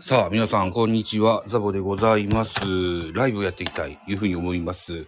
[0.00, 1.44] さあ、皆さん、こんにちは。
[1.46, 2.60] ザボでございます。
[3.12, 5.06] ライブをやっていきたい、いうふうに思います。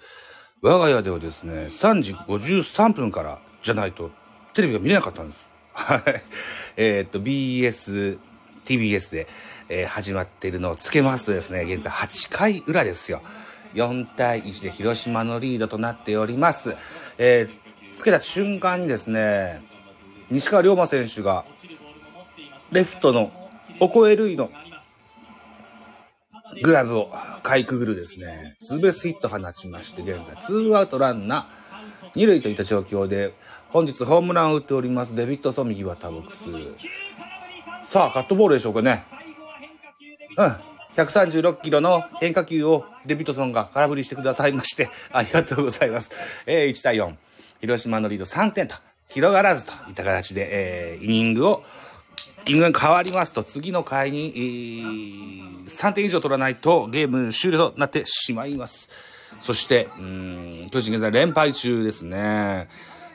[0.63, 4.11] 我が家ではですね、3時53分からじゃないと、
[4.55, 5.53] テレビが見れなかったんです。
[5.73, 6.03] はい。
[6.77, 8.19] えーっと、BS、
[8.65, 9.29] TBS で、
[9.69, 13.23] えー始まっているのをつけますとですね、現在8回裏ですよ。
[13.75, 16.77] 4対1で広島のリードとなっております。
[17.19, 19.63] えーつけた瞬間にですね、
[20.31, 21.45] 西川龍馬選手が、
[22.71, 23.33] レフトの
[23.81, 24.51] オコエルイの
[26.63, 33.35] グラブをかいくぐるですね、ツーベースヒット放ちまして、現在ツーアウトランナー、二塁といった状況で、
[33.69, 36.51] 本日ホームランを打っております、デビッドソン右バッターボックス。
[37.83, 39.05] さあ、カットボールでしょうかね。
[40.37, 40.57] うん。
[40.97, 46.11] 136キロの変化球をデビッドソンが空振りしてくださいまして、ありがとうございます。
[46.47, 47.15] えー、1対4。
[47.61, 48.75] 広島のリード3点と
[49.09, 51.65] 広がらずといった形で、えー、イニングを、
[52.49, 58.89] イングが変わりますと、次の回に、えー、3点以上取らないとゲーム終了となってしまいます。
[59.39, 62.69] そして、うーん、巨人現在連敗中ですね。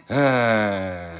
[0.09, 1.15] え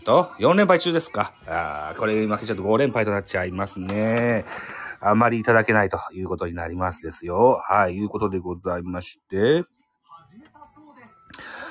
[0.00, 1.34] ーと、4連敗中ですか。
[1.44, 4.44] あーこれ負けちゃうと5連敗となっちゃいますね。
[5.00, 7.60] あまりいただけないということになりますですよ。
[7.68, 9.64] はい、いうことでございまして。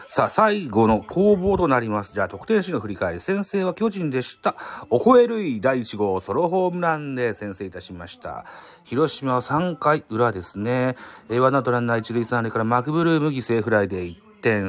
[0.07, 2.13] さあ、最後の攻防となります。
[2.13, 3.19] じゃあ、得点シーンの振り返り。
[3.19, 4.55] 先制は巨人でした。
[4.89, 8.45] おこえるい第1号ソロホームランで先制いたしました。
[8.83, 10.95] 広島は3回裏ですね。
[11.29, 14.65] えーワンアウトランナー1塁3塁からマクブルーム犠牲フライで1点。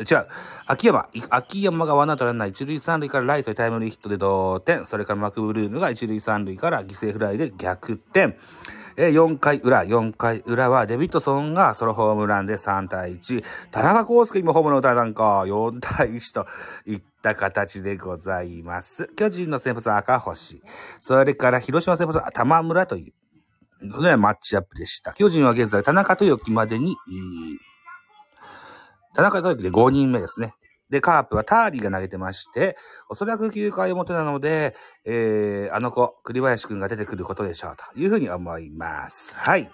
[0.00, 0.26] 違う。
[0.66, 1.08] 秋山。
[1.30, 4.86] 秋山がワンアウトランナー1塁3塁からライトへタイムリーヒットで同点。
[4.86, 8.38] それからマクブルームが1塁3塁から犠牲フライで逆転。
[8.96, 13.44] えー4回裏、4回裏はデビッドソンがソロホームランで3対1。
[13.70, 16.46] 田中康介今ホームラン打たれたんか、4対1と
[16.86, 19.08] いった形でございます。
[19.16, 20.62] 巨人の先発は赤星。
[21.00, 23.12] それから広島先発は玉村とい
[23.82, 25.12] う、ね、マッチアップでした。
[25.12, 26.96] 巨人は現在田中豊樹までに、
[29.14, 30.54] 田中豊樹で5人目ですね。
[30.90, 32.76] で、カープはターリーが投げてまして、
[33.08, 39.34] おそらく9回表なので、えー、あの子、栗林くんが出てくることでしょう、というふうに思います。
[39.34, 39.70] はい。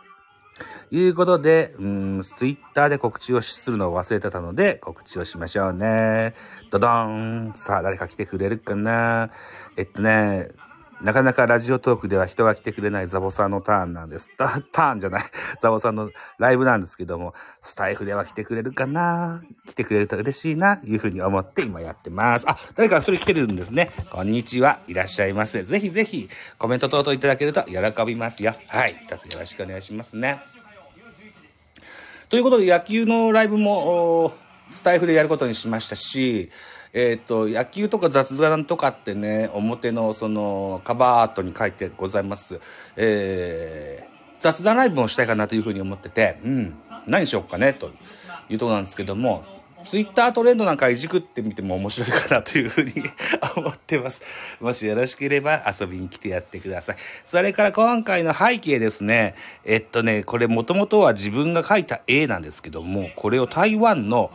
[0.90, 6.34] いうことで、うーん、ツイッターで告知をするのを忘れてたので、告知をしましょうね。
[6.70, 7.52] ドドーン。
[7.54, 9.30] さあ、誰か来てくれるかな？
[9.76, 10.48] えっとね、
[11.02, 14.30] なかなかラジオトークでは人が来てくれないザボさんのターンなんです。
[14.36, 15.22] ターンじゃない。
[15.58, 19.42] ザボさんのライブなんですけども、スタイフでは来てくれるかな？
[19.66, 22.44] 来てくれると嬉しいな、いうふうに思って今やってます。
[22.48, 23.90] あ、誰か一人来てるんですね。
[24.10, 24.80] こんにちは。
[24.88, 25.62] いらっしゃいませ。
[25.62, 26.28] ぜひぜひ
[26.58, 28.54] コメント等々いただけると喜びますよ。
[28.66, 28.98] はい。
[29.02, 30.42] 一つよろしくお願いしますね。
[32.28, 34.34] ということで野球のライブも
[34.70, 36.50] スタイフでやることにしましたし、
[36.92, 42.60] えっ、と、野球とか雑談とかってね、表のそのカバーアートに書いてございます。
[42.96, 46.74] えー、雑談ライブもしたいかなというふうに思ってて、うん、
[47.06, 47.90] 何しようかね、と
[48.48, 49.44] いうとこなんですけども、
[49.84, 52.92] ツイッタートレンドなんかいじくってみても面白いかなというふうに
[53.56, 54.22] 思ってます。
[54.60, 56.96] もしよろしければ遊びに来てやってください。
[57.24, 59.34] それから今回の背景ですね。
[59.64, 64.30] えっとね、これもともとは自分が描いた絵なんですけども、これを台湾の、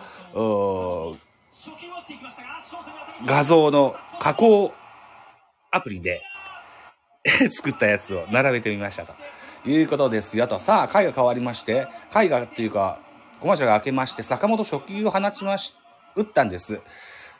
[3.26, 4.74] 画像の加工
[5.72, 6.22] アプリで
[7.52, 9.14] 作ったやつを並べてみましたと
[9.66, 10.60] いうことですよと。
[10.60, 13.00] さあ、回が変わりまして、回がっていうか、
[13.46, 15.76] コマーシャルが明けまして、坂本初球を放ちまし、
[16.16, 16.82] 打ったんです。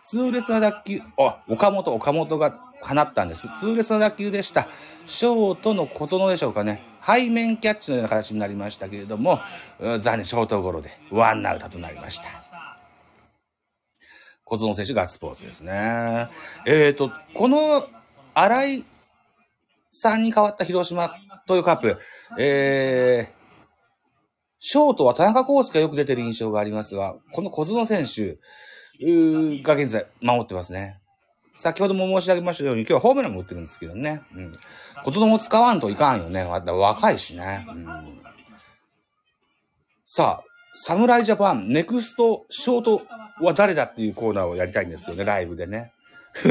[0.04, 3.48] 痛烈な打球、あ、岡本、岡本が放ったんです。
[3.58, 4.68] 痛烈な打球でした。
[5.08, 6.84] ショートの小園でしょうかね。
[7.04, 9.40] 背面キャッチのような形になりましたけれども、
[9.80, 12.26] 残念、ショートゴロでワンアウトとなりました。
[14.44, 16.30] 小園選手ガッツポーズですね。
[16.68, 17.84] えっ、と、この
[18.36, 18.86] 新井
[19.90, 21.16] さんに変わった広島
[21.48, 21.98] というカップ、
[22.38, 23.35] えー、
[24.68, 28.40] ショートは田中康介がよく出てる印象がありますが、この小園選手
[29.62, 31.00] が現在守ってますね。
[31.54, 34.24] 先ほども申し上げましたように、今日はホームランも打ってるんですけどね。
[34.34, 34.52] うん。
[35.04, 36.46] 小園も使わんといかんよね。
[36.46, 37.64] まだ若いしね。
[37.70, 37.86] うん。
[40.04, 40.44] さあ、
[40.74, 43.04] 侍ジャパン、ネクストショート
[43.42, 45.94] は誰だっていうコーナーをやりたいんですよね、ライブでね。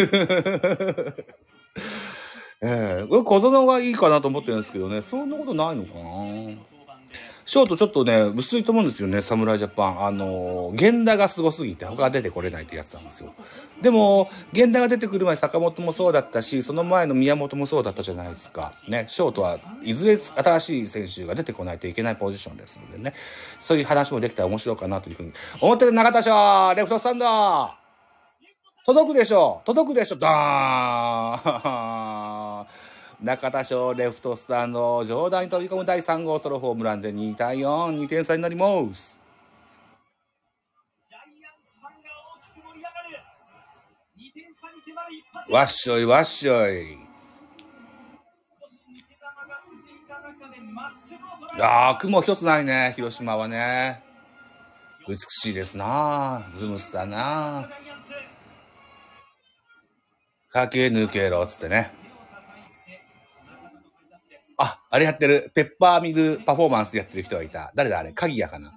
[2.62, 6.73] ええこれ小園がいいかなと思ってるんですけどね、そんなことないのかな。
[7.46, 10.04] ショートちょっとね、薄いと思うんですよね、侍ジャパン。
[10.06, 13.34] あの、源田がすごすぎて他が出てこれないってやつなんですよ。
[13.82, 18.72] でも、源田が出てくる前、坂本もそうだったし、その前の宮本もそうだったじゃないですか。
[18.88, 23.12] ね、ショートはいずれ新しい選手が出てこないといけないポジションですのでね、
[23.60, 27.26] そういう話もできたら面白いかなというふうに思ってる中田翔レフトスタンド
[28.86, 32.83] 届くでしょ届くでしょダーン
[33.22, 39.20] 中田翔レフトスタンド上段に飛び込む第3号ソロホームランで2対4、2点差になります。
[45.50, 46.68] わっしょいわっしょい。
[46.68, 46.72] 少し
[48.88, 49.26] 抜け球が
[51.48, 54.02] 続いや、雲一つないね、広島はね。
[55.06, 57.68] 美しいですなズムスだな
[60.50, 62.03] 駆け抜けろ、つってね。
[64.58, 65.50] あ、あれやってる。
[65.54, 67.72] ペッパーミルパフォーマンスやってる人がいた。
[67.74, 68.12] 誰だあれ？
[68.12, 68.72] 鍵谷かな？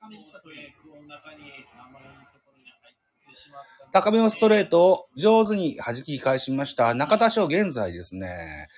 [0.00, 1.40] 高めの中に
[1.76, 2.02] 甘い
[2.32, 3.62] ところに入ってしまっ
[3.92, 6.94] た高めのストレートを上手に弾き返しました。
[6.94, 8.68] 中田翔現在ですね、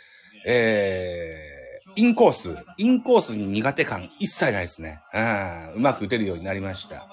[0.47, 5.01] えー、インコース、インコースに苦手感一切ないですね。
[5.15, 7.07] うん、うまく打てるようになりました。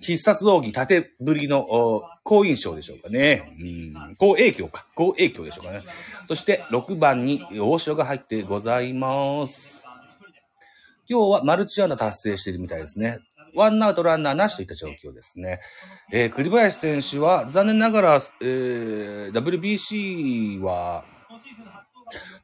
[0.00, 3.52] 必殺道着縦振りの好印象でしょうかね。
[3.60, 3.64] う
[4.10, 4.86] ん、好影響か。
[4.94, 5.82] 好影響でしょうかね。
[6.24, 9.86] そして6番に大城が入ってございます。
[11.06, 13.18] 今日はマルチアンダ達成しているみたいですね。
[13.56, 15.60] ワンアウトランナーなしといった状況ですね。
[16.12, 21.04] えー栗林選手は残念ながら、えー WBC は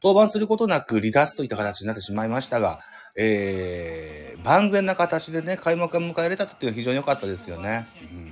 [0.03, 2.81] 登板することなく離脱といった形になってしまいましたが、
[3.17, 7.89] えー万全な形でね、開幕を迎えられたというのは非常に良かったですよね。
[8.01, 8.31] うん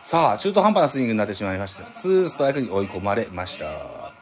[0.00, 1.90] さあ、中途半端なスイングになってしまいました。
[1.90, 4.12] ツーストライクに追い込まれました。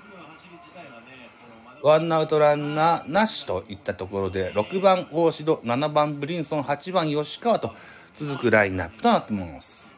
[1.83, 7.75] ワンアウトランナーなしといったところで、6番大城、7番ブリンソン、8番吉川と
[8.15, 9.94] 続くラインナップとなってます。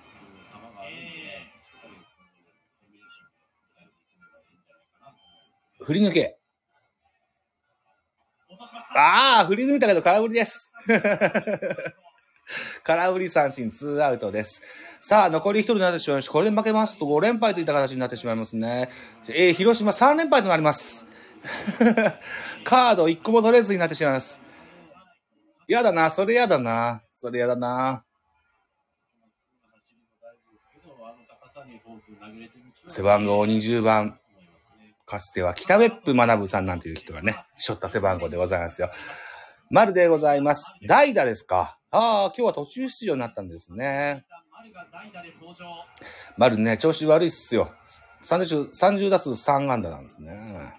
[5.80, 6.38] 振り抜け。
[8.94, 10.72] ああ、振り抜いたけど空振りです。
[12.84, 14.62] 空振り三振、ツーアウトです。
[15.00, 16.32] さあ、残り一人になってしまいました。
[16.32, 18.88] これで負けますと5連敗といった形になってしまいますね。
[19.28, 21.06] えー、広島3連敗となります。
[22.64, 24.40] カード1個も取れずになってしまいます。
[25.68, 27.02] やだな、それやだな。
[27.12, 28.04] それやだな。
[32.86, 34.18] 背番号20番。
[35.06, 38.90] かつては北別府学さんなんていう人がね、しょった背番号でございますよ。
[39.70, 40.74] 丸でございます。
[40.86, 41.78] 代打ですか。
[41.90, 44.26] ああ、今日は途中出場になったんですね。
[46.36, 47.72] 丸ね、調子悪いっすよ。
[48.22, 50.74] 30, 30打数3安打なんですね。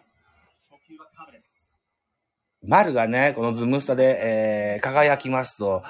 [2.63, 5.83] 丸がね、このズムスタで、えー、輝きますと、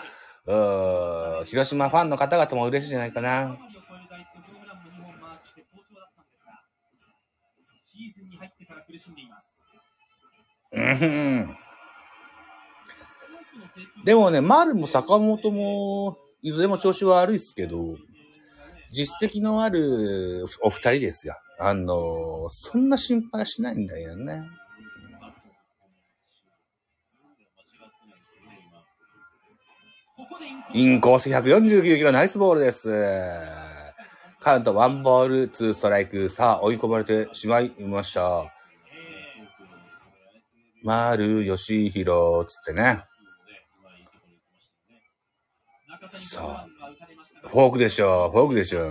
[1.46, 3.30] 広島ファンの方々も嬉しいじゃないかな。
[3.30, 6.64] 7割を超える打率ホームランも2本マークして好調だったんですが
[7.84, 9.58] シーズンに入ってから苦しんでいます
[10.72, 11.58] うん。
[14.04, 17.96] でもね、丸も坂本も、いずれも調子悪いっすけど、
[18.92, 21.36] 実績のあるお二人ですよ。
[21.60, 24.44] あの、そんな心配しないんだよね。
[30.74, 32.90] インコースインコース149キロナイスボールです。
[34.40, 36.30] カウントワンボール、ツーストライク。
[36.30, 38.57] さあ、追い込まれてしまいました。
[40.88, 43.04] 丸義弘、つってね。
[46.12, 46.68] さあ
[47.50, 48.90] フォークでしょ、フォークでしょ。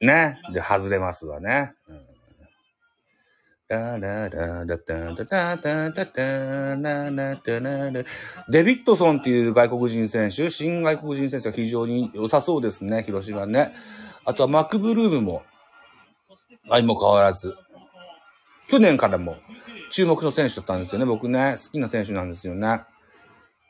[0.00, 0.40] ね。
[0.54, 1.74] で、外れますわね。
[3.68, 3.76] デ
[8.64, 13.74] ビッドソンっていう外国人選手、新外国人選手が非常に良さそうですね、広島ね。
[14.24, 15.42] あとはマクブルームも、
[16.70, 17.54] 相も変わらず。
[18.72, 19.36] 去年からも
[19.90, 21.04] 注目の選手だったんですよね。
[21.04, 22.80] 僕ね、好きな選手なんですよね。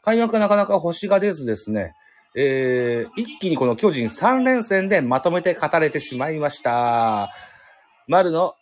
[0.02, 1.92] 開幕がなかなか星が出ずですね、
[2.36, 7.30] えー、一気にこの巨人3連戦でまとめて語れてしまいました。
[8.06, 8.54] 丸の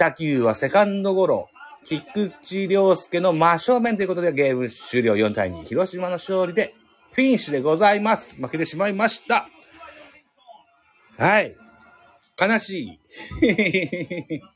[0.00, 1.48] 打球はセカンドゴロ。
[1.84, 5.62] 菊池涼介の真正面ということでゲーム終了4対2。
[5.62, 6.74] 広島の勝利で
[7.12, 8.34] フィニッシュでございます。
[8.34, 9.46] 負けてしまいました。
[11.18, 11.56] はい。
[12.36, 12.98] 悲し
[13.40, 14.40] い。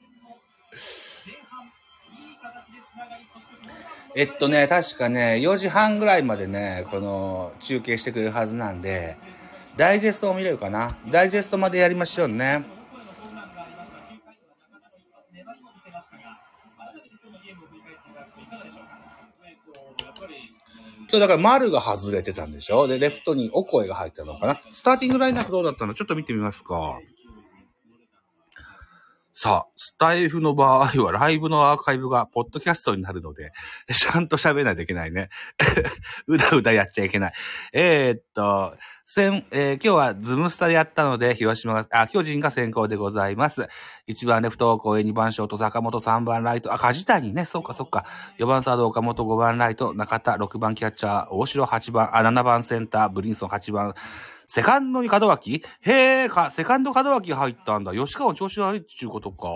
[4.19, 9.19] えっとね、確かね、4時半ぐらいまでね、この中継してくれるはずなんで、
[9.77, 10.97] ダイジェストを見れるかな？
[11.11, 12.65] ダイジェストまでやりましょうね。
[21.09, 22.89] 今日だから丸が外れてたんでしょ？
[22.89, 24.63] で、レフトにオコエが入ったのかな？
[24.73, 25.93] スターティングラインナップどうだったの？
[25.93, 26.99] ちょっと見てみますか。
[29.39, 33.53] さあ、スタイフの場合はライブのアーカイブがポッドキャストになるので、
[33.95, 35.29] ちゃんと喋らないといけないね。
[36.27, 37.33] うだうだやっちゃいけない。
[37.75, 38.75] えー、っと、
[39.09, 43.69] 先、えー、今日はズムスタでやったので、広島が、あ、巨人が先行でございます。
[44.09, 48.05] 1番レフト、公園2番ショート、坂本3番ライト、あ、梶谷ね、そうかそうか。
[48.39, 53.95] 4番サード、岡本5番ライト、中田6番キャッチャー、大城8番、あ、7番センター、ブリンソン8番、
[54.49, 55.63] セカンドに門脇？
[55.83, 57.93] へえ、か、セカンド門脇入ったんだ。
[57.95, 59.49] 吉川調子悪いっちゅうことか。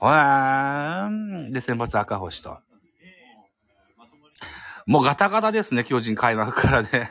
[0.00, 1.52] へーん。
[1.52, 2.58] で、先発赤星と。
[4.86, 7.08] もうガタガタですね、巨人開幕からね。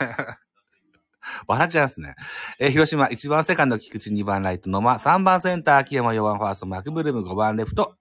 [1.48, 2.15] 笑っちゃいますね。
[2.60, 7.96] えー広島、1番セカンド、菊池、2番ライト、野間、3番センター、秋山、4番ファースト、マクブルーム、5番レフト、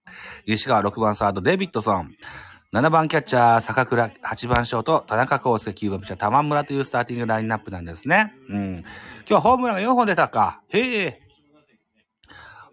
[0.47, 2.14] 西川、6番サード、デビッドソン、
[2.73, 8.35] 7番キャッチャー、坂倉、8番ショート、田中康介、9番ピッチャー、玉村というスターティングラインナップなんですね。
[8.49, 8.85] うん。
[9.29, 10.62] 今日ホームランが4本出たか。
[10.69, 11.23] へえ。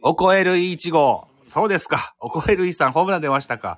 [0.02, 1.28] おこえる1号。
[1.46, 2.16] そうですか。
[2.20, 3.78] おこえるいさん、ホームラン出ましたか。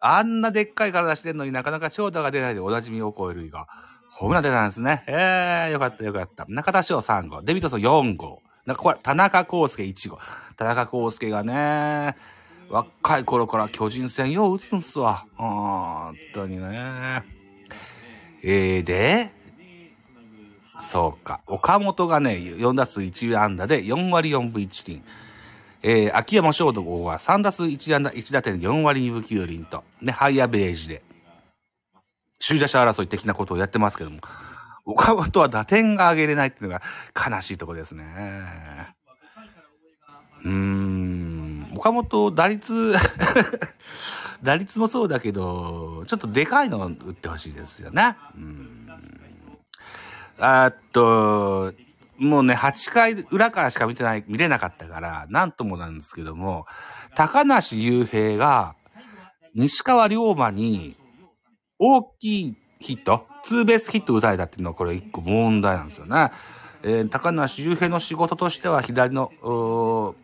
[0.00, 3.66] あんなでっかい体してんのになかなか長打が出ないでおなじみおこえるいが。
[4.16, 5.04] ホームラン出たんですね。
[5.06, 6.46] ええよかったよかった。
[6.48, 7.42] 中田翔3号。
[7.42, 8.40] デビッドソン4号。
[8.64, 10.18] なんかこれ、田中康介1号。
[10.56, 12.16] 田中康介がね、
[12.70, 15.26] 若い頃から巨人戦よう打つんすわ。
[15.36, 17.24] 本当にね。
[18.42, 19.34] えー、で、
[20.78, 21.42] そうか。
[21.46, 25.02] 岡本がね、4打数1安打で4割4分1厘。
[25.82, 31.02] えー、秋山翔吾は3打数1安打1打点4割2分9厘と、ね、ハイアベージで、
[32.40, 34.20] 首位打者争い的なことをやってますけども、
[34.84, 36.82] 岡本は打点が上げれないっていうのが
[37.14, 38.94] 悲しいとこですね。
[40.44, 42.94] うーん、岡本打率、
[44.42, 48.16] 打率もそうだけど、ちょっとでかいのを打ってほしいですよね。
[48.36, 48.88] うん。
[50.38, 51.72] あっと、
[52.18, 56.66] もうね、8回裏からしか見てない、見れなかったから、なんともなんですけども、
[57.14, 58.74] 高梨雄平が、
[59.54, 60.96] 西川龍馬に、
[61.78, 66.32] 大きいヒット、ツーベースヒット打たれたっていうのはこれ一個問題なんですよね。
[66.82, 70.14] えー高梨雄平の仕事としては左の、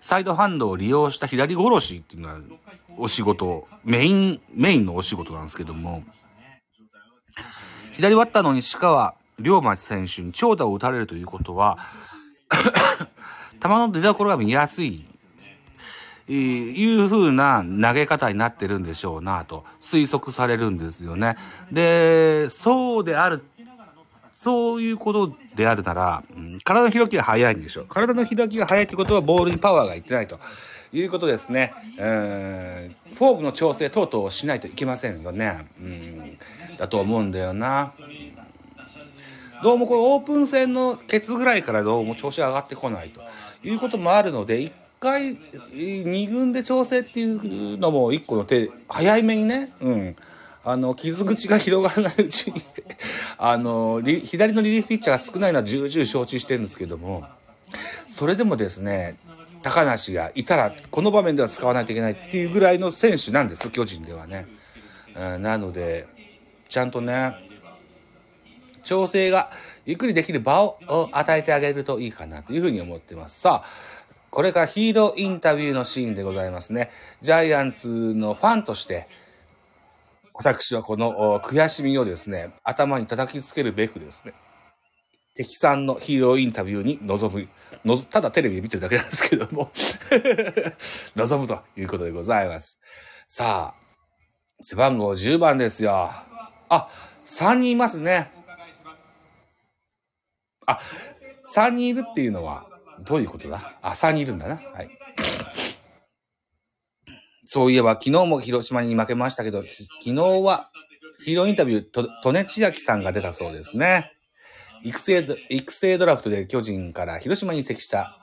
[0.00, 2.38] サイドハンドを利用した左殺しっていうのは
[2.98, 6.04] お仕事、メイン、メインのお仕事なんですけども、
[7.92, 11.78] 左バッターの西川龍馬選手に長打を打たれるということは、
[13.62, 15.06] 球の出所が見やすい、
[16.28, 21.36] えーいうな投げ方になってるんでしょうなと推測されるんですよね。
[21.70, 23.44] で、そうである、
[24.34, 27.86] そういうことであるなら、うん体の開きが早いんでしょう。
[27.86, 30.38] 体の開きが早いってことはボールにパワーがいってないと
[30.92, 31.74] いうことですね。
[31.98, 35.66] うんフォークの調整等々しないといけませんよね。
[35.80, 36.38] うん
[36.78, 37.92] だと思うんだよな。
[39.62, 43.20] どうもこのオープン戦のケツぐらいからどうも調子が上がってこないと
[43.62, 44.72] いうこともあるので、一
[45.02, 45.38] 回、
[45.74, 50.16] 二軍で調整っていうのも一個の手、早めにね、うん。
[50.64, 52.62] あの、傷口が広がらないうちに、
[53.36, 57.24] あの、左のリリーフピッチャーが少ないのは重々承知してるんですけども、
[58.06, 59.16] それでもですね、
[59.62, 64.46] 高梨がいたら、この場面では使わないといけないっていうぐらいの選手なんです、巨人ではね。
[64.48, 64.62] うん
[65.14, 66.06] なので、
[66.68, 67.34] ちゃんとね、
[68.82, 69.50] 調整が
[69.84, 70.78] ゆっくりできる場を
[71.12, 73.40] 与えてあげるといいかなというふうに思ってます。
[73.40, 76.88] さあ、これからヒーローインタビューのシーンでございますね。
[77.20, 79.06] ジャイアンツのファンとして、
[80.32, 84.32] 私はこの悔しみをですね、頭に叩きつけるべくですね、
[85.34, 87.48] 敵さんのヒーローインタビューに臨
[87.84, 89.70] む、ただテレビで見てるだけなんですけども、
[91.14, 92.78] 臨むということでございます。
[93.28, 96.10] さあ、背番号10番ですよ。
[96.70, 96.88] あ、
[97.26, 98.30] 3人いますね。
[100.66, 100.78] あ、
[101.54, 102.71] 3人いるっていうのは、
[103.04, 103.78] どういうことだ？
[103.82, 104.56] あ、3人いるんだな。
[104.56, 104.90] はい。
[107.44, 109.70] そういえば、昨日も広島に負けましたけど、昨
[110.04, 110.70] 日は、
[111.24, 114.12] ヒーローインタビュー、と、利根千秋さんが出たそうですね。
[114.82, 118.18] 育成、育成ドラフトで巨人から広島に移籍した、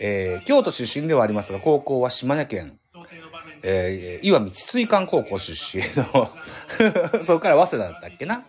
[0.00, 2.78] えー、京都出身ではありますが、高校は島根県、
[3.62, 6.30] えー、岩見筒井館高校出身の、
[7.24, 8.44] そこから早稲田だったっけな？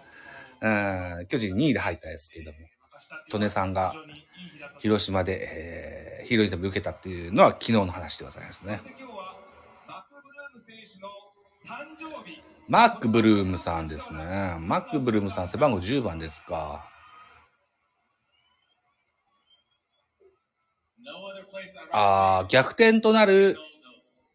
[0.62, 2.58] うん、巨人2位で入ったですけども、
[3.34, 3.94] 利根さんが
[4.82, 8.82] 広島で、えー、ヒーローインタビュー受けたっていうのは昨日の話でございますね。
[8.84, 9.36] 今日は
[12.68, 14.56] マックブルームさんですね。
[14.60, 16.88] マックブルームさん背番号10番ですか。
[21.92, 23.58] あー、逆転となる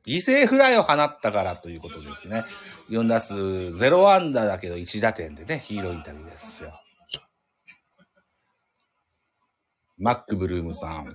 [0.07, 2.45] 犠牲フライを放ったからということですね。
[2.88, 6.81] 4打数0安打だけど1打点でね、ヒーローインタビューですよ。
[9.99, 11.15] マックブルームさん。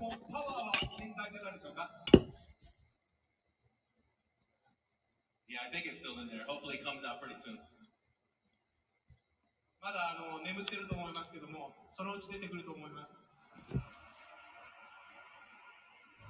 [9.81, 13.21] まだあの眠ってると思いますけども、そのうち出てくると思います。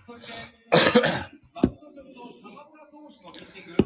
[0.07, 0.33] そして、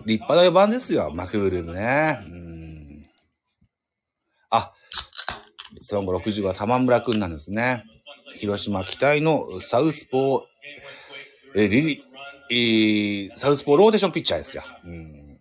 [0.05, 2.19] 立派な4番ですよ、マクブルームね。
[2.23, 3.03] うん。
[4.51, 4.71] あ、
[5.81, 7.83] 背番号60は玉村君なんですね。
[8.37, 10.41] 広島期待のサウスポー、
[11.55, 12.03] え、リリ、
[12.49, 14.63] えー、サウスポーローテーションピッチャーですよ。
[14.83, 15.39] うん。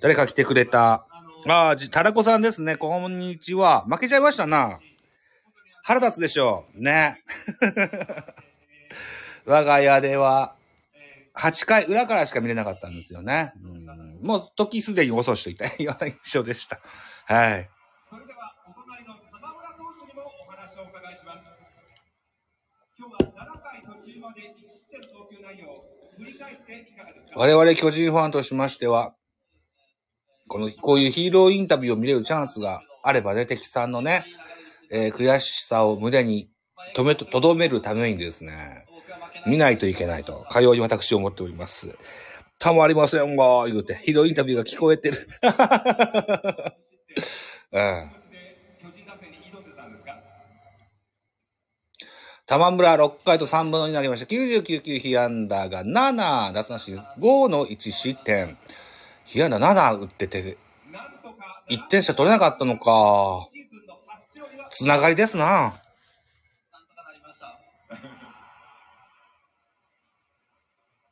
[0.00, 1.06] 誰か来てくれた。
[1.48, 2.76] ああ、じ、タラコさんですね。
[2.76, 3.84] こんにちは。
[3.88, 4.80] 負けちゃいましたな。
[5.84, 6.82] 腹立つでしょう。
[6.82, 7.22] ね。
[9.46, 10.56] 我が家では、
[11.36, 13.52] 8回裏からしか見れなかったんですよね。
[13.62, 16.80] うん、もう時すでに遅しといたような印象でした。
[17.26, 17.70] はい。
[18.10, 21.44] それでは、お隣の玉村投手にもお話をお伺いします。
[22.98, 26.05] 今日は7回途中まで1失点の投球内容、振り返っていかがですか
[27.34, 29.14] 我々巨人ファンとしましては、
[30.48, 34.24] この、こういうヒーローインタビューを見れるチャンスがあればね、敵さんのね、
[34.90, 36.48] えー悔しさを胸に
[36.94, 38.86] 止めと、とどめるためにですね、
[39.46, 41.96] 見ないといけないと、かように私思っております。
[42.58, 45.28] たまりませんわ、言うて、ヒーローインタビューが聞こえてる。
[47.72, 48.10] う ん。
[48.30, 50.22] で巨人打線に挑んでたんですか
[52.46, 54.26] 玉村6回と3分の2になりました。
[54.26, 58.56] 99球被安打が7、奪三振5の1失点。
[59.24, 60.56] 被安打7打ってて、
[60.92, 63.48] なんとか1点しか取れなかったのか。
[64.70, 65.74] つながりですな。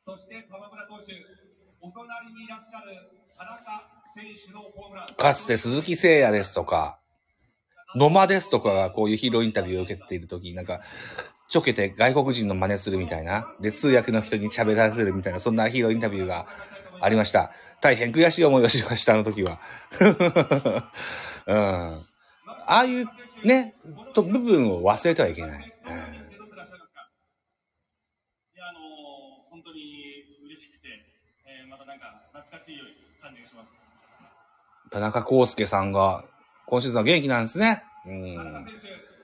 [0.05, 1.11] そして玉村投手、
[1.81, 3.83] お隣にいらっしゃる田中
[4.15, 5.07] 選手のホームラン。
[5.07, 6.97] かつて鈴木誠也ですとか、
[7.95, 10.81] 野間ですとかがこういうヒーローインタビューを受けているとき、なんか、
[11.47, 16.47] ちょけて外国人の真似するみたいな、で、通訳の人に喋らせるみたいな、そんなヒーローインタビューが
[16.99, 17.51] ありました。
[17.81, 19.59] 大変悔しい思いをしました、あの時は。
[21.47, 21.55] うん。
[21.55, 22.03] あ
[22.67, 23.05] あいう、
[23.43, 23.75] ね、
[24.13, 25.73] と、部分を忘れてはいけない。
[25.87, 27.09] うん受け取ってらっしゃいますか
[28.55, 28.79] いやあの
[29.51, 30.87] 本当に嬉しくて、
[31.45, 32.77] えーまたなんか懐かしい
[33.21, 33.69] 感じがします。
[34.89, 36.25] 田中康介さんが、
[36.67, 37.83] 今シーズンは元気なんですね。
[38.05, 38.65] うん。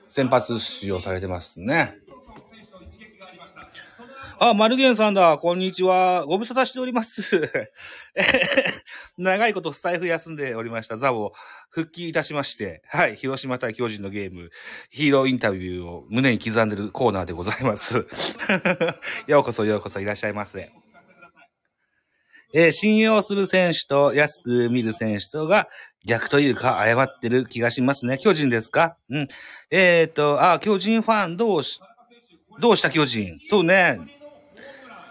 [0.08, 1.96] 先発出場されてますね。
[4.38, 4.54] あ。
[4.54, 5.38] マルゲンさんだ。
[5.38, 6.24] こんにちは。
[6.26, 7.50] ご無沙汰しております。
[9.18, 11.32] 長いことスタイフ休んでおりましたザを
[11.70, 14.50] 復帰いたしまして、はい、広島対巨人のゲーム、
[14.90, 18.06] ヒーローインタビューを胸に刻んでるコーナーでございます。
[19.26, 20.72] ようこそようこそいらっしゃいませ。
[22.54, 25.68] えー信用する選手と安く見る選手とが
[26.04, 28.18] 逆というか誤ってる気がしますね。
[28.18, 28.96] 巨人ですか？
[29.08, 29.28] うん。
[29.70, 31.80] えっ、と、あ、巨人ファンどうし、
[32.60, 33.38] どうした巨人？
[33.44, 33.98] そうね。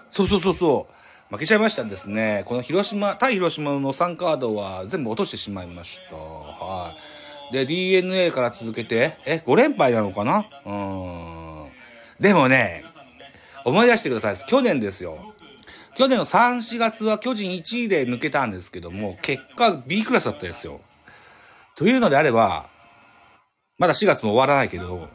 [0.09, 1.33] そうそうそうそう。
[1.33, 2.43] 負けちゃいましたですね。
[2.45, 6.17] この広島、対広島の3カードは全部落としてしまいました。
[6.17, 6.93] は
[7.49, 7.53] い。
[7.53, 10.45] で、DNA から続けて、え、5連敗なのかな？
[10.65, 11.71] うん。
[12.19, 12.83] でもね、
[13.63, 14.45] 思い出してください。
[14.45, 15.30] 去年ですよ。
[16.01, 20.81] 去年の3、4月は巨人1位で抜けたんですけども、結果 B クラスだったですよ。
[21.75, 22.71] というのであれば、
[23.77, 25.09] まだ4月も終わらないけど、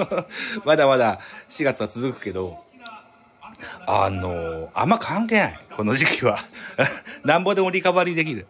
[0.64, 2.64] まだまだ4月は続くけど、
[3.86, 5.60] あのあんま関係ない。
[5.76, 6.38] この時期は。
[7.26, 8.48] なんぼでもリカバリーできる。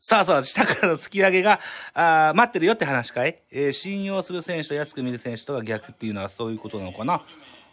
[0.00, 1.60] さあさあ、下からの突き上げが、
[1.94, 7.22] あ待ってるよって話かい、えー信用する選手と安く見る選手とが逆っていうのはそういうことなのかな？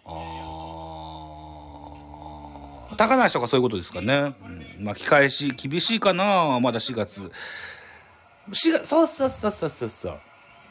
[0.06, 0.88] あー
[2.97, 4.34] 高梨とかそういうことですかね。
[4.78, 7.32] うん、巻き返し厳しいかなまだ4月。
[8.52, 10.19] 4月、そうそうそうそうそうそう。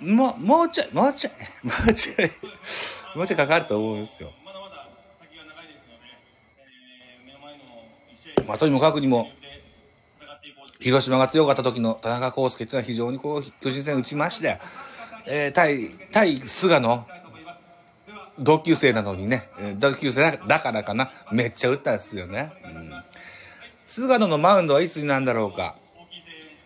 [0.00, 2.30] もう、もうちょい、もうちょい、もうちょい、
[3.16, 4.32] もうちょいかかると思うんですよ。
[8.48, 8.54] ま。
[8.54, 9.30] あ、とにもかくにも、
[10.80, 14.58] 広島が強かった時の田中康介っていうのは非常にこう、巨人戦打ちまして、
[15.26, 17.06] えー、対、対菅野、
[18.38, 22.52] 同級生なのにね、同級生だからかな、めっちゃ打ったんですよね。
[22.64, 22.92] うん。
[23.84, 25.76] 菅野のマウンドはいつになんだろうか。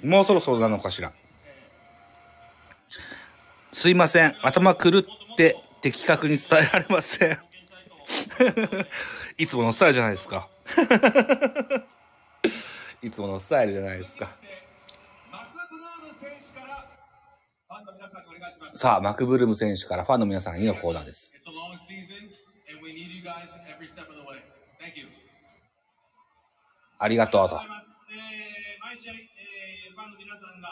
[0.02, 1.12] もうそろそろなのかしら。
[3.72, 4.34] すいません。
[4.42, 5.02] 頭狂っ
[5.36, 7.38] て的確に伝えられません。
[9.38, 10.48] いつものスタイルじゃないですか。
[13.02, 14.36] いつものスタイルじゃないですか。
[18.74, 18.96] さ。
[18.96, 21.32] あ、マクブルーム選手からファンの皆さんにのコーナーです。
[26.98, 27.56] ありがとうと。
[27.56, 27.62] えー
[28.82, 30.68] 毎試合、えーファンの皆さんが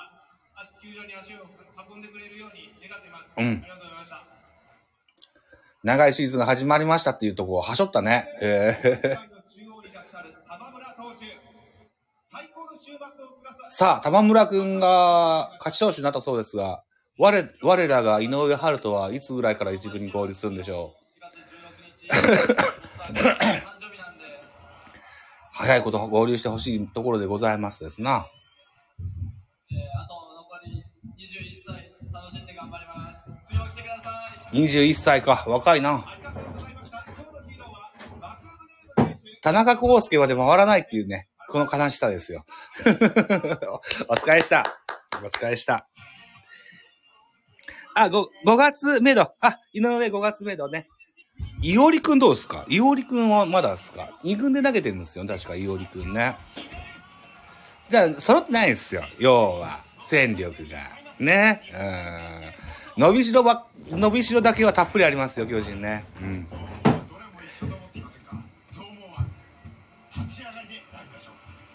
[0.56, 1.46] 足球場に足を
[1.90, 3.24] 運んでくれるように願っています。
[3.38, 4.24] うんありがとうございました。
[5.82, 8.28] 長いシーズンが始まりましたっていうところをはしょったね。
[8.42, 9.18] へ え。
[13.72, 16.82] さあ、玉村くんが勝ち投手になったそうですが、
[17.18, 20.94] 我、我らが井上春人はいつぐらいから一軍に合流するんでしょ
[22.10, 22.10] う？
[23.00, 24.24] 4月16日、誕生日なんで、
[25.52, 28.26] 早いこと合流してほしいところでございますですな。
[29.70, 30.84] えーあと残り
[31.16, 33.50] 21歳、楽しんで頑張ります。
[33.50, 34.10] 次も来てくださ
[34.52, 34.56] い。
[34.56, 36.04] 21歳か、若いな。
[39.42, 42.44] 田中康介まで回らないっていうね、この悲しさですよ。
[44.08, 44.64] お疲れした。
[45.22, 45.88] お疲れした。
[47.94, 49.34] あ、5、5月めど。
[49.40, 50.88] あ、井上5月めどね。
[51.62, 52.64] いおりくんどうですか？
[52.68, 55.26] いおりくんはまだですか ?2 軍で投げてるんですよ。
[55.26, 56.36] 確かいおりくんね。
[57.90, 59.02] じゃあ、揃ってないですよ。
[59.18, 60.78] 要は、戦力が。
[61.18, 61.62] ね。
[62.96, 63.02] うん。
[63.02, 66.04] 伸びしろば、伸びしろだけはたっぷりありますよ、巨人ね。
[66.20, 66.46] うん。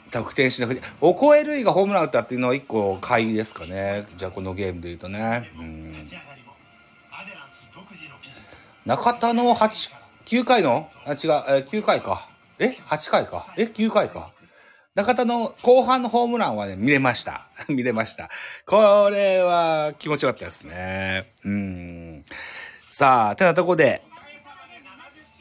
[0.09, 4.07] 得点しなくて、オコエルイがホームラン打ったっていうのは一個買いですかね。
[4.15, 5.51] じゃあこのゲームで言うとね。
[5.59, 6.09] うん。
[8.85, 9.91] 中田の8、
[10.25, 10.87] 9回の？
[11.05, 12.29] あ、違う、え9回か。
[12.59, 13.51] え ?8 回か。
[13.57, 14.31] え ?9 回か。
[14.93, 17.47] 中田の後半のホームランはね、見れました。
[17.67, 18.29] 見れました。
[18.67, 21.33] これは気持ちよかったですね。
[21.43, 22.25] うん。
[22.91, 24.03] さあ、てなとこで、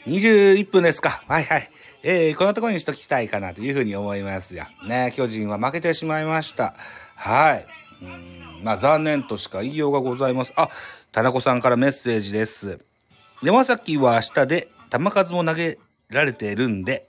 [0.06, 1.22] 21分ですか。
[1.28, 1.70] はいはい。
[2.02, 4.64] えー、こんなとこにしときたいかなというふうに思いますよ。
[4.86, 6.74] ね、巨人は負けてしまいました。
[7.14, 7.66] はい。
[8.00, 10.52] うん、まあ残念としか言いようがございます。
[10.56, 10.70] あ、
[11.12, 12.80] 田中さんからメッセージです。
[13.44, 15.78] 山崎は明日で球数も投げ
[16.08, 17.08] られているんで、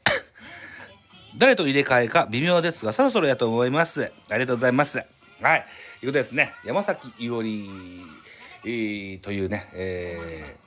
[1.38, 4.12] 誰と入れ替えか微妙ですが、そろそろやと思います。
[4.30, 4.98] ありがとうございます。
[5.42, 5.66] はい。
[6.02, 6.54] ということですね。
[6.66, 7.70] 山崎伊織、
[8.66, 10.66] えーというね、えー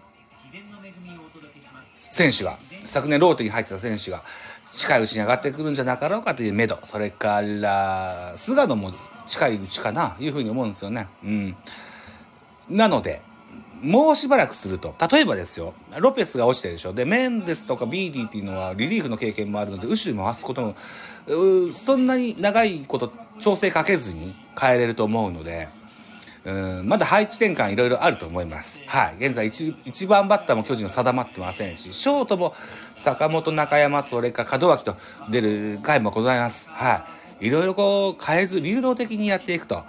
[1.99, 4.25] 選手が、昨年ローテに入ってた選手が、
[4.73, 6.79] 近いうちに上がってくるんじゃなかろうかという目処。
[6.85, 8.95] それから、菅野も
[9.27, 11.09] 近いうちかな、いうふうに思うんですよね。
[11.23, 11.57] うん。
[12.71, 13.21] なので、
[13.83, 16.93] もうしばらくすると、例えばですよ、ロペスが落ちてるでしょ。
[16.93, 20.75] で、メンデスとかビーディっていうのはリリーフの経験もあるので、後ろに回すことも、
[21.73, 25.69] そんなに長いこと調整かけずに変えれると思うので、
[26.45, 28.81] うん、まだ配置転換いろいろあると思います。
[28.87, 29.17] はい。
[29.19, 32.55] 現在一、一番バッターも巨人は定まってませんし、ショートも
[32.97, 34.97] 坂本中山、それから門脇と
[35.31, 36.71] 出る回もございます。
[36.71, 37.05] は
[37.41, 37.49] い。
[37.49, 39.85] いろいろこう変えず、流動的にやっていくと。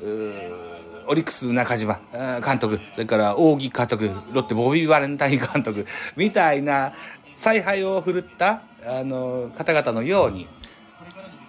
[0.00, 0.73] うー
[1.06, 2.00] オリックス中島
[2.44, 5.86] 監督、それから扇監督、ロッテボビー・バレンタイン監督、
[6.16, 6.92] みたいな
[7.36, 10.48] 采配を振るった、あの、方々のように、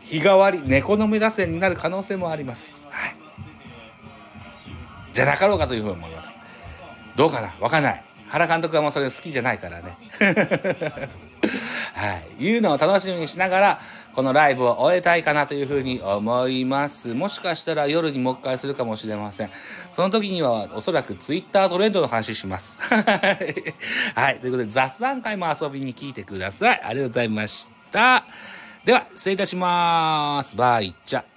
[0.04, 2.74] 日替わり猫の目打線になる可能性もあります。
[2.90, 3.16] はい。
[5.14, 6.34] じゃなかろうかというふうに思います。
[7.16, 7.56] どうかな？
[7.60, 8.04] わかんない。
[8.28, 9.98] 原監督はもうそれ好きじゃないからね。
[11.94, 12.46] はい。
[12.46, 13.80] いうのを楽しみにしながら、
[14.16, 17.14] このライブを終えたいかなというふうに思います。
[17.14, 19.52] もしかしたら夜にもう一回するかもしれません。
[19.92, 22.78] その時にはおそらくツイッタートレンドの話します。
[24.16, 24.40] はい。
[24.40, 26.82] ということで雑談会も遊びに来てください。
[26.82, 28.26] ありがとうございました。
[28.86, 30.56] では、失礼いたします。
[30.56, 31.35] バイチャ。